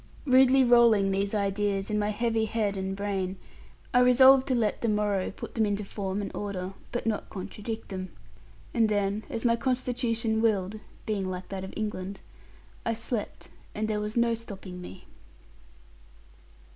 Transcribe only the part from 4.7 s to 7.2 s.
the morrow put them into form and order, but